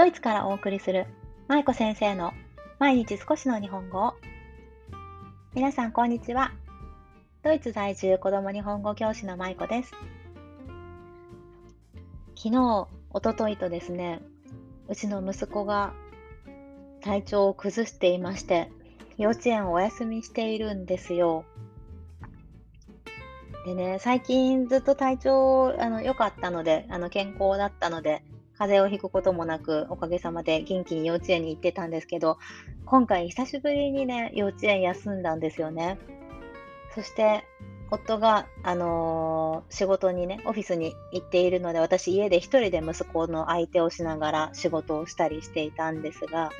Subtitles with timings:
[0.00, 1.06] ドイツからお送りする
[1.46, 2.32] 舞子先生の
[2.78, 4.14] 毎日少しの日本語
[5.52, 6.52] 皆さんこんにちは。
[7.42, 9.90] ドイツ在住子供日本語教師の舞子です。
[12.34, 14.22] 昨日、おとといとですね
[14.88, 15.92] うちの息子が
[17.02, 18.72] 体調を崩していまして
[19.18, 21.44] 幼稚園をお休みしているんですよ。
[23.66, 28.22] でね、最近ずっと体調あの良かったので、あの健康だったので、
[28.60, 32.36] 風邪をひくこともなく、おかげさまで元気に幼稚園に行ってたんですけど、
[32.84, 35.96] 今回久しぶりにね、幼稚園休んだんですよね。
[36.94, 37.46] そして、
[37.90, 46.50] 夫が、あのー、仕事にね、オフィスに行っているので、私家で一人で息子の相手をしながら仕事をしたりしていたんですが、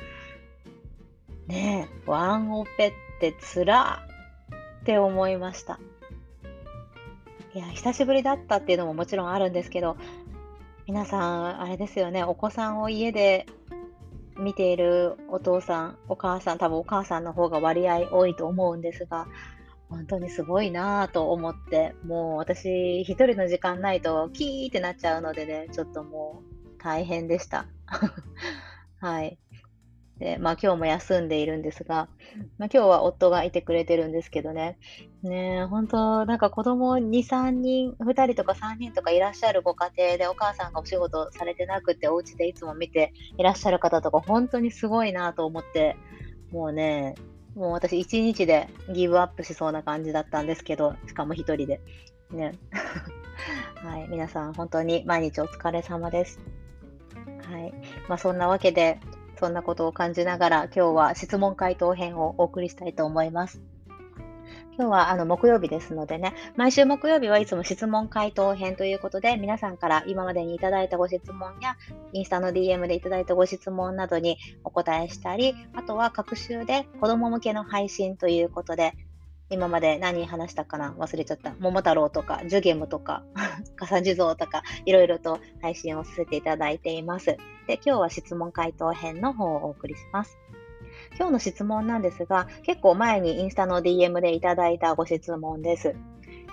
[1.45, 4.07] ねえ、ワンオペってつら
[4.81, 5.79] って思いました。
[7.53, 9.97] いや、久しぶりだったっていうのももちろんあるんですけど、
[10.87, 13.45] 皆さん、あれですよね、お子さんを家で
[14.37, 19.27] 見ているお父さん、お母さん、多分お母さんの方が割合多いと思うんですが、
[19.89, 27.67] 本当にすごいなぁと思って、もう私、1人の時間ないとキーってなっちゃうのでね、ちょっともう大変でした。
[28.99, 29.37] はい。
[30.21, 32.07] で、まあ今日も休んでいるんですが、
[32.59, 34.77] まあ今日は夫がいてくれてるんですけどね、
[35.23, 45.97] ね本当なんか子供2、3人、2人とか3人とかいらっしゃるご家庭でお母さんがお仕事されてなくてお家でいつも見ていらっしゃる方とか本当にすごいなと思って、
[46.51, 47.15] もうね、
[47.55, 51.81] もう私1日でギブアップしそうな感じだったんですけど、しかも1人で。
[52.29, 52.53] ね。
[53.83, 56.39] はい、皆さん本当に毎日お疲れ様です。
[57.49, 57.73] はい。
[58.07, 58.99] まあそんなわけで、
[59.41, 63.59] そんなことを感じながら今日は質問回答編をお送りしたいと思います。
[64.77, 71.75] 今日はあの木曜日ですのでね、毎週木曜日はいつも質問回答編ということで、皆さんから今までにいただいたご質問や、
[72.13, 78.93] インスタの DM でいただいたご質問などにお答えしたり、あとは各週で子供向けの配信ということで、
[79.51, 80.93] 今まで何話したかな？
[80.97, 81.53] 忘れちゃった。
[81.59, 83.23] 桃太郎とか、ジュゲムとか、
[83.75, 87.37] 笠地蔵とか、いろいろと配信をさせていただいています。
[87.67, 90.37] で、今日は質問回答編の方をお送りします。
[91.17, 95.95] 今日の質問なんですが、結構前にインスタの DM でいただいたご質問です。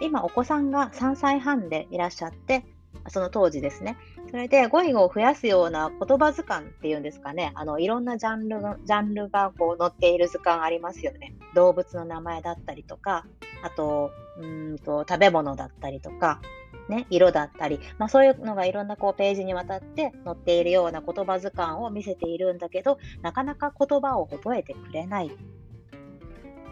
[0.00, 2.64] 今、お子さんが3歳半でいらっしゃって、
[3.10, 3.96] その当時ですね。
[4.30, 7.52] それで語彙を増やすような言葉図鑑っていうんですかね。
[7.54, 11.34] あの、いろんなジャンルジャンルがこう載っている図鑑ありますよね。
[11.54, 13.26] 動物の名前だったりとか、
[13.62, 14.10] あと、
[14.40, 16.40] うんと食べ物だったりとか、
[16.88, 25.30] ね、色だったり、まあ、そういうのがいろんなこうページにわたって載っているような言葉図鑑を見せているんだけど、なかなか言葉を覚えてくれない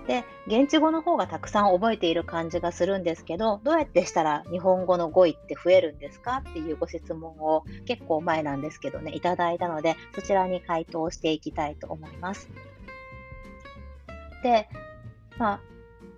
[0.07, 6.45] で、現地語の方がたくさん覚えている感じがするんですけど、どうやってしたら日本語の語彙って増えるんですか？
[6.49, 12.49] っていうご質問を結構前なんですけどね、いただいたので、そちらに回答していきたいと思います。
[14.43, 14.69] で、
[15.39, 15.61] まあ、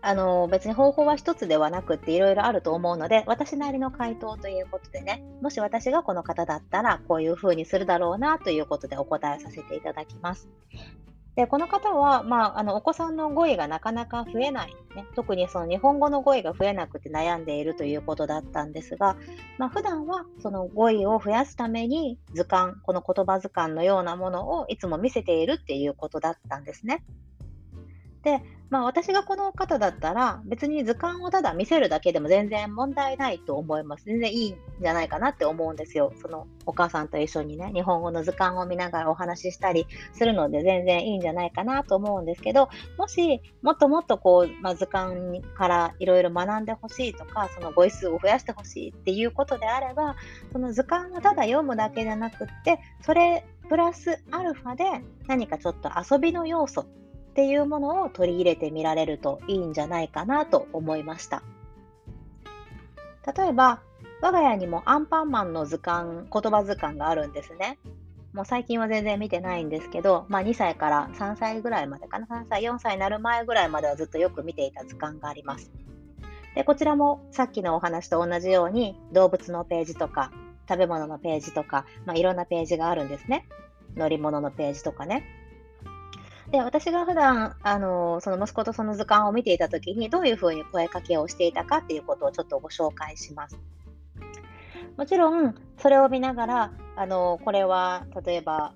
[0.01, 10.49] あの別に方法は一つではなくっていろいろあると思うので、私なりの回答ということでね、もし私がこの方だったらこういうふうにするだろうなということでお答えさせていただきます。
[11.39, 19.17] で、この方は、まあ、あの、お子さんの語彙がなかなか増えない、ね、特にその日本語の語彙が増えなくて悩んでいるということだったんですが、
[19.57, 27.05] まあ、普段はその語彙を増やすために図鑑、この言葉図鑑のようなものをいつも見せているっていうことだったんですね。
[28.25, 34.05] で、まあ、私がこの方だったら、別に図鑑をただ見せるだけでも全然問題ないと思います。
[34.05, 36.13] 全然いいんじゃないかなって思うんですよ。
[36.21, 42.69] そのお母さんと一緒にね、日本語の図鑑を見ながらお話ししたりするので全然いいんじゃないかなと思うんですけど、
[42.99, 50.17] もしもっともっとこう、まあ、図鑑からいろいろ学んでほしいとか、その語彙数を増やしてほしいっていうことであれば、
[50.53, 54.85] その図鑑をただ読むだけじゃなくって、それプラスアルファで
[55.27, 56.87] 何かちょっと遊びの要素
[57.39, 61.45] っていうものを取り入れてみられるといいんじゃないかなと思いました。
[63.33, 63.81] 例えば、
[64.21, 67.79] 我が家にもアンパンマンの図鑑、言葉図鑑があるんですね。
[68.33, 75.71] もう最近は全然見てないんですけど、まあ、2歳から3歳ぐらいまでかな、3歳、4歳になる前ぐらいまではずっとよく見ていた図鑑があります。
[76.57, 80.33] でこちらもさっきのお話と同じように動物のページとか
[80.69, 83.47] 食べ物のページとか、まあ、いろんなページがあるんですね。
[83.95, 85.38] 乗り物のページとかね。
[86.51, 93.59] で、私が普段、あの、その息子とその図鑑を見ていたときに、どういうふうに声かけをしていたかっていうことをちょっとご紹介します。
[94.97, 98.73] もちろん、それを見ながら、あの、これは、例えば、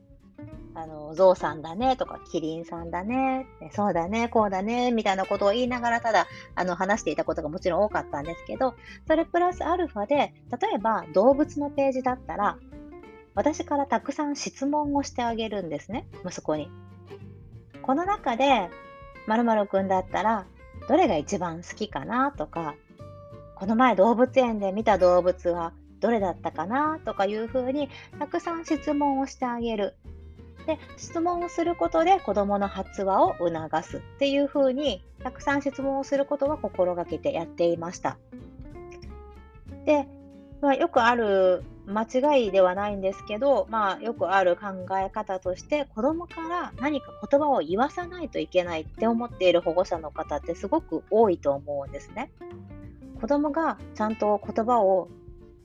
[0.74, 8.74] あの、ゾウさんだねとか、キリンさんだね、そうだね、こうだね、みたいなことを言いながら、ただ、あの、話していたことがもちろん多かったんですけど、
[9.06, 12.58] それプラスアルファで、例えば動物のページだったら、
[13.34, 16.70] 私からたくさん質問をしてあげるんですね、息子に。
[17.82, 18.70] この中で、
[19.26, 20.46] まるくんだったら、
[20.88, 22.74] どれが一番好きかなとか、
[23.54, 27.88] この前動物園で見た動物はどれだったかなとかいうふうに
[28.18, 29.94] たくさん質問をしてあげる。
[30.66, 38.18] で質問をすることで子どもの発話を促すっていうふうにたくさん質問をすることは心がけてやっていました。
[39.84, 40.06] で、
[40.62, 52.30] まあ、よくある間違いではないんですけど、まあ、よくある考え方として子どもから何か言葉を言わさないといけないって思っている保護者の方ってすごく多いと思うんですね。
[53.20, 55.08] 子供がちゃんと言葉を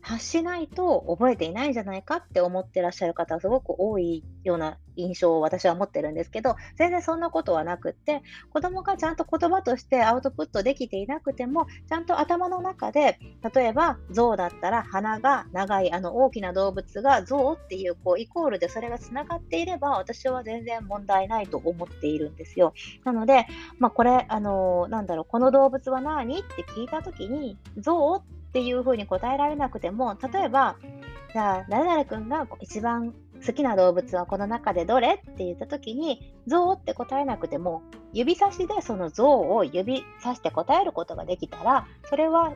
[0.01, 13.19] 発しないと覚えていないんじゃないかって思ってらっしゃる方はすごく多いような印象を私は持ってるんですけど、全然そんなことはなくって、子供がちゃんと言葉としてアウトプットできていなくても、ちゃんと頭の中で、
[13.53, 22.73] 例えば象だったら鼻が長いあの大きな動物が象っていうこうイコールでそれがつながっていれば、私は全然問題ないと思っているんですよ。
[23.03, 23.45] なので、
[23.77, 26.39] まあ、これ、あのなんだろう、この動物は何？
[26.39, 30.77] って聞いたときに、象ってていうふうに答えられなくても、例えば、
[31.31, 33.13] じゃあ、誰々君が一番
[33.45, 37.83] 好きな動物はこの中でどれって言った時に、象って答えなくても、
[38.13, 42.55] 指差しでその象を指さして答えることができたら、それは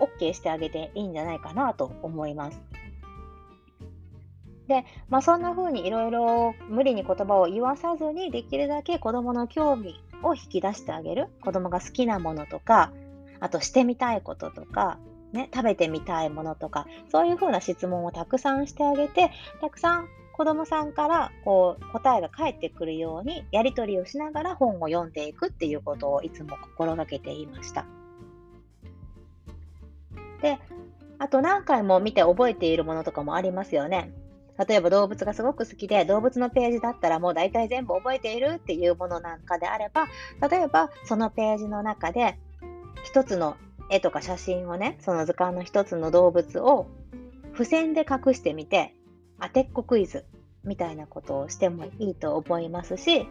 [0.00, 2.60] OK してあげていいんじゃないかなと思います。
[4.66, 9.94] で、まあ、そんな風にいろいろ無理に言葉を言わさずにできるだけ子どもの興味
[10.24, 12.92] を引き出してあげる子どもが好きなものとか
[13.38, 14.98] あとしてみたいこととか
[15.32, 19.30] ね、食べてみたいものとか、そういうふうな質問をたくさんしてあげて、
[19.60, 27.86] たくさん子供さんからこう答えが返ってくるようにやり取りをしながら本を読んでいくっていうことをいつも心がけていました。
[30.42, 30.58] で、
[31.18, 34.12] あと何回も見て覚えているものとかもありますよね。
[34.58, 40.06] 例えば動物がすごく好きで動物のページだったらもう大体全部覚えているっていうものなんかであれば
[40.48, 42.38] 例えばそのページの中で
[43.04, 43.56] 一つの
[43.90, 46.88] 絵とか写真をね、その図鑑の一つの動物を
[47.52, 48.94] 付箋で隠してみて、
[49.40, 50.24] 当てっこクイズ
[50.64, 53.26] みたいなことをしてもいいと思いますし、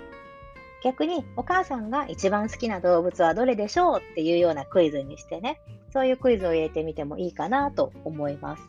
[0.84, 5.60] 逆にお母さんが一番好きな動物はどれでしょうっていうようなクイズにしてね、
[5.92, 8.63] そういうクイズを入れてみてもいいかなと思います。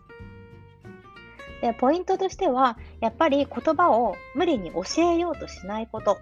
[1.60, 6.16] でポイントとしては、やっぱり言葉を無理に教えようとしないことっ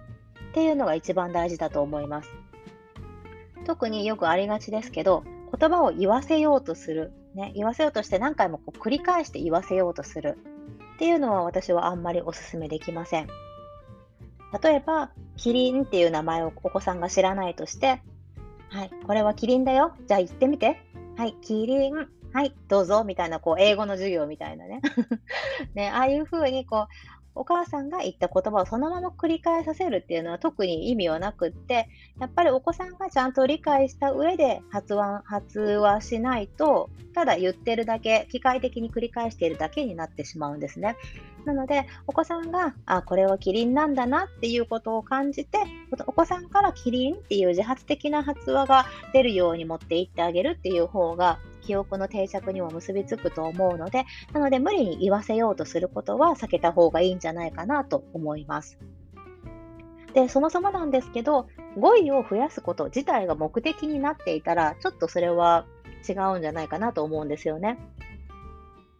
[0.53, 2.29] ていうのが一番大事だと思います。
[3.65, 5.23] 特によくありがちですけど、
[5.57, 10.37] 言葉を言わせようとする、ね、言わせようとして何回もこう繰り返して言わせようとする
[10.95, 13.27] っていうのは私はあんまりお勧めできません。
[14.61, 18.01] 例えば、キリンっていう名前をお子さんが知らないとして、
[18.69, 19.93] はい、これはキリンだよ。
[20.07, 20.81] じゃあ言ってみて。
[21.17, 22.07] はい、キリン。
[22.33, 23.03] はい、どうぞ。
[23.03, 24.81] みたいな、こう、英語の授業みたいなね。
[25.75, 26.87] ね、ああいうふうに、こう、
[27.35, 31.89] お母さんが言った言葉をそのまま繰り返させるっていうのは特に意味はなくって、
[32.19, 40.95] やっぱりお子さんがちゃんと理解した上で発話発話しないと、ただ言ってるだけ、機械的に繰り返しているだけになってしまうんですね。
[41.45, 45.59] なので、お子さんが、あ、これはキリンなんだなっていうことを感じて、
[46.07, 58.77] お子さんからキリンっていう自発的な発話が出るように持っていってあげるっていう方が記憶の定着にも結びつくと思うので、なので無理に言わせようとすることは避けた方がいいんじゃないかなと思います。
[60.13, 61.47] で、そもそもなんですけど、
[61.77, 65.65] 語彙を増やすこと自体が目的になっていたら、ちょっとそれは
[66.07, 67.77] 違うんじゃないかなと思うんですよね。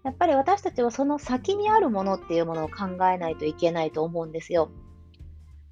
[0.04, 4.70] やっぱり私たちはその先にあるものっていうものを考えないといけないと思うんですよ。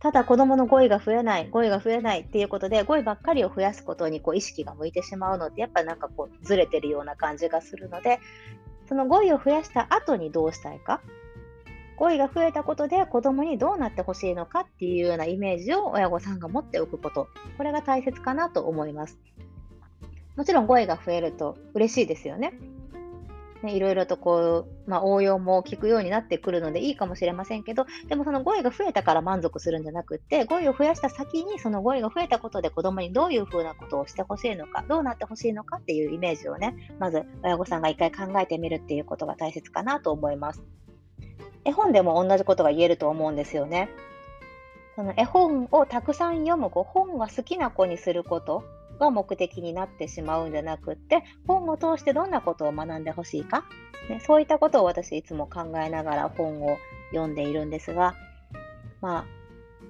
[0.04, 8.20] ただ子供の語彙が増えない、語彙が増えないっていうことで、語彙ばっかりを増やすことにこう意識が向いてしまうのって、やっぱなんかこうずれてるような感じがするので、
[8.90, 11.00] その語彙を増やした後にどうしたいか。
[11.96, 17.30] 語彙が増えたことで子供にどうなってほしいのかっていうようなイメージを親御さんが持っておくこと。
[17.56, 19.18] これが大切かなと思います。
[20.36, 22.52] もちろん語彙が増えると嬉しいですよね。
[23.66, 40.62] ね、いろいろとこう、まあ、応用も聞くようになってくるのでいいかもしれませんけど、でもその語彙が増えたから満足するんじゃなくって、語彙を増やした先にその語彙が増えたことで子供にどういうふうなことをしてほしいのか、どうなってほしいのかっていうイメージをね、まず親御さんが一回考えてみるっていうことが大切かなと思います。
[41.66, 43.90] 絵本でも同じことが言えると思うんですよね。
[44.96, 48.64] その絵本をたくさん読む子、本が好きな子にすること
[49.04, 53.66] が目的になってしまうんじゃなくって、本を通してどんなことを学んでほしいか、
[54.10, 56.78] ね、そういったことを私いつも考えながら本を
[57.12, 58.16] 読んでいるんですが、
[59.02, 59.26] ま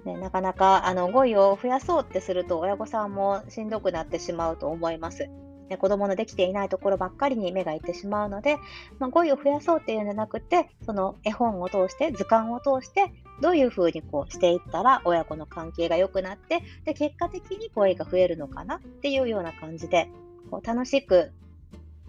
[0.05, 5.29] あ、ね、なかなかあの語彙を増やそうってすると親御さんもしんどくなってしまうと思います。
[5.77, 8.57] 子供のできていないところばっかりに目がいってしまうので、
[8.99, 13.11] まあ、語彙を増やそうっていうんじゃなくて、その絵本を通して、図鑑を通して、
[13.41, 20.09] どういうふうにこうしていったら親子の関係が良くなって、で、結果的に語彙が増えるのかなっていうような感じで、
[20.49, 21.31] こう楽しく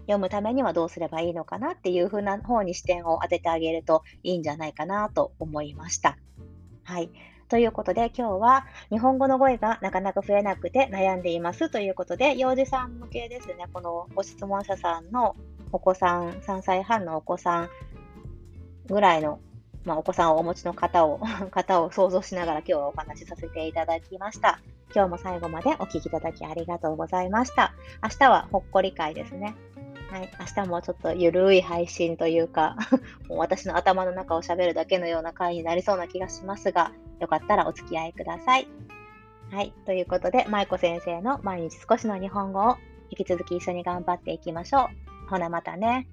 [0.01, 6.17] 読むためにはどうすればいいのかなっていうふうな方に視点を当ててあげるといいんじゃないかなと思いました。
[6.83, 7.09] はい。
[7.47, 15.35] ということで今日は日本語の語彙がなかなか増えなくて悩んでいますということで幼児さん向けですねこのご質問者さんの
[15.71, 17.69] お子さん3歳半のお子さん
[18.87, 19.39] ぐらいの、
[19.85, 21.19] まあ、お子さんをお持ちの方を
[21.51, 24.59] 方を想像しながら今日はお話しさせていただきました。
[24.93, 27.73] 今日も最後までお聴きいただきありがとうございました。
[28.03, 29.55] 明日はほっこり会ですね。
[30.09, 32.77] はい、明日もちょっとゆるい配信というか
[33.27, 38.67] もう私の頭の中を喋るだけのような回になりそうな気がしますが、よかったらお付き合いください。
[39.51, 42.77] はい、ということで、舞子先生の毎日少しの日本語を
[43.09, 44.89] 引き続き一緒に頑張っていきましょ
[45.25, 45.29] う。
[45.29, 46.07] ほなまたね。